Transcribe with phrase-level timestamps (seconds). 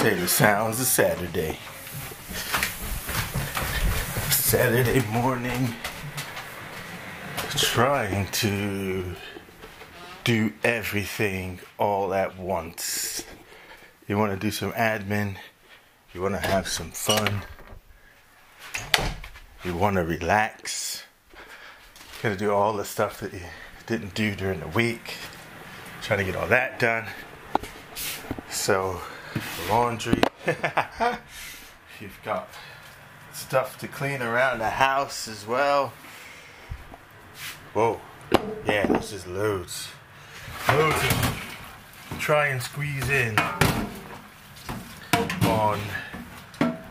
[0.00, 1.58] Sailor Sounds of Saturday.
[4.30, 5.74] Saturday morning.
[7.50, 9.14] Trying to
[10.24, 13.24] do everything all at once.
[14.08, 15.36] You want to do some admin,
[16.14, 17.42] you want to have some fun,
[19.64, 21.04] you want to relax.
[21.28, 23.42] You gotta do all the stuff that you
[23.84, 25.12] didn't do during the week.
[26.00, 27.04] Trying to get all that done.
[28.48, 29.02] So,
[29.68, 30.22] laundry.
[32.00, 32.48] You've got
[33.32, 35.92] stuff to clean around the house as well.
[37.72, 38.00] Whoa.
[38.66, 39.88] Yeah, there's just loads.
[40.68, 43.38] Loads to try and squeeze in
[45.46, 45.80] on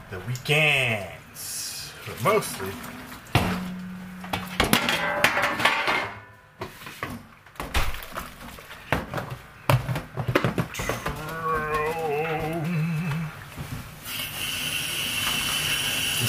[0.09, 1.91] the weekends.
[2.05, 2.71] But mostly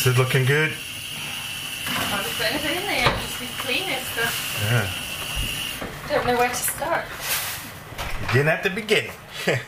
[0.00, 0.72] Is it looking good?
[1.86, 3.44] I'll just put anything in there, just be
[4.00, 4.32] stuff.
[4.64, 4.88] Yeah.
[6.08, 7.04] Don't know where to start.
[8.28, 9.12] Begin at the beginning.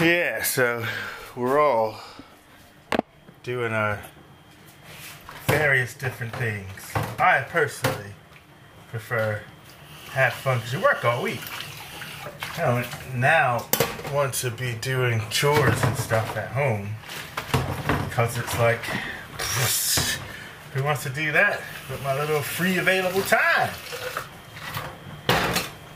[0.00, 0.86] yeah, so
[1.34, 1.98] we're all
[3.42, 3.98] doing our
[5.48, 6.70] various different things.
[7.18, 8.14] I personally
[8.90, 9.42] prefer
[10.12, 11.40] have fun because you work all week.
[12.56, 13.66] I now
[14.12, 16.88] want to be doing chores and stuff at home
[18.08, 18.80] because it's like
[20.74, 23.70] who wants to do that with my little free available time?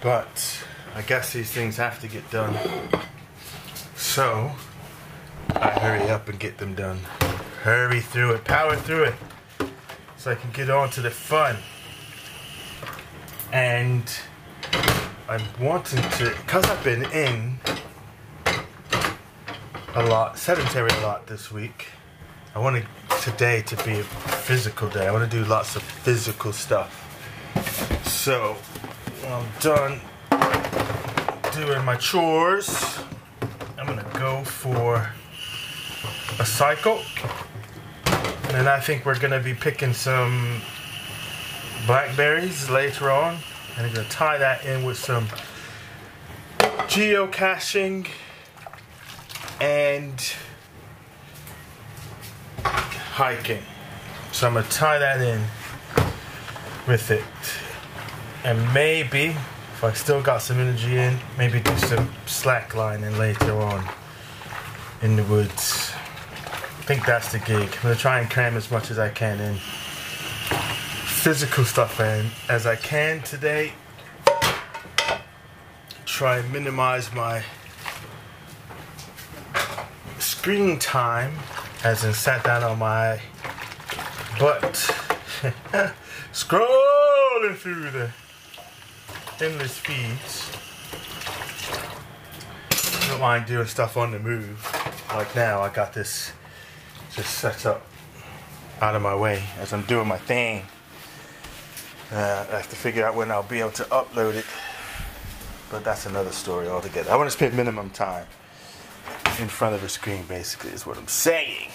[0.01, 2.57] But I guess these things have to get done.
[3.95, 4.53] So
[5.51, 6.99] I hurry up and get them done.
[7.63, 9.15] Hurry through it, power through it,
[10.17, 11.57] so I can get on to the fun.
[13.53, 14.05] And
[15.29, 17.59] I'm wanting to, because I've been in
[19.95, 21.89] a lot, sedentary a lot this week.
[22.55, 22.83] I want
[23.21, 25.06] today to be a physical day.
[25.06, 26.99] I want to do lots of physical stuff.
[28.06, 28.56] So,
[29.27, 30.00] I'm done
[31.53, 33.00] doing my chores,
[33.78, 35.11] I'm gonna go for
[36.39, 37.03] a cycle.
[38.55, 40.62] And I think we're gonna be picking some
[41.87, 43.37] blackberries later on.
[43.77, 45.27] And I'm gonna tie that in with some
[46.89, 48.06] geocaching
[49.62, 50.34] and
[53.12, 53.62] hiking.
[54.33, 55.41] So I'm gonna tie that in
[56.89, 57.23] with it.
[58.43, 63.89] And maybe, if I still got some energy in, maybe do some slacklining later on
[65.01, 65.93] in the woods.
[66.45, 67.69] I think that's the gig.
[67.77, 69.55] I'm gonna try and cram as much as I can in.
[71.05, 73.75] Physical stuff in as I can today.
[76.05, 77.45] Try and minimize my
[80.42, 81.32] screen time
[81.84, 83.16] as in sat down on my
[84.41, 84.75] butt
[86.32, 88.10] scrolling through the
[89.41, 90.50] endless feeds.
[93.06, 94.66] Don't mind doing stuff on the move.
[95.10, 96.32] Like now, I got this
[97.12, 97.86] just set up
[98.80, 100.64] out of my way as I'm doing my thing.
[102.10, 104.47] Uh, I have to figure out when I'll be able to upload it.
[105.70, 107.12] But that's another story altogether.
[107.12, 108.26] I want to spend minimum time
[109.41, 111.71] in front of a screen, basically, is what I'm saying.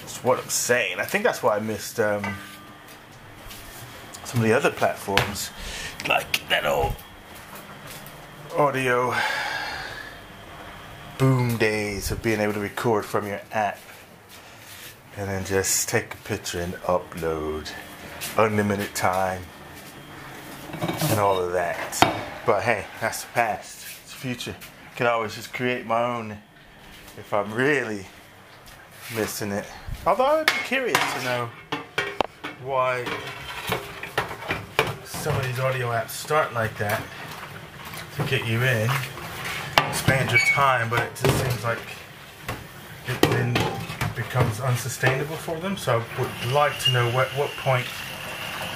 [0.00, 0.98] That's what I'm saying.
[0.98, 2.22] I think that's why I missed um,
[4.24, 5.50] some of the other platforms,
[6.08, 6.94] like that old
[8.56, 9.14] audio
[11.18, 13.78] boom days of being able to record from your app
[15.16, 17.70] and then just take a picture and upload
[18.36, 19.42] unlimited time
[20.80, 21.98] and all of that.
[22.44, 23.86] But hey, that's the past.
[24.04, 24.56] It's the future
[24.96, 26.38] can always just create my own
[27.18, 28.06] if I'm really
[29.14, 29.66] missing it.
[30.06, 31.50] Although I'd be curious to know
[32.64, 33.04] why
[35.04, 37.02] some of these audio apps start like that
[38.16, 38.90] to get you in,
[39.86, 41.78] expand your time, but it just seems like
[43.06, 43.52] it then
[44.14, 45.76] becomes unsustainable for them.
[45.76, 47.86] So I would like to know what, what point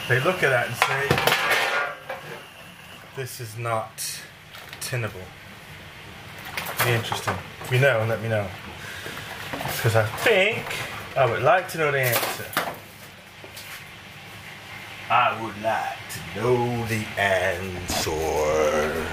[0.06, 1.08] they look at that and say,
[3.16, 4.20] this is not
[4.80, 5.22] tenable.
[6.84, 7.34] Be interesting.
[7.62, 8.46] If you know, let me know.
[9.52, 10.64] Because I think
[11.16, 12.46] I would like to know the answer.
[15.10, 19.06] I would like to know the answer.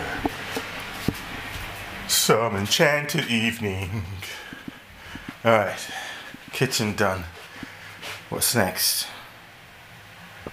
[2.07, 4.03] Some enchanted evening.
[5.43, 5.87] Alright,
[6.51, 7.23] kitchen done.
[8.29, 9.07] What's next?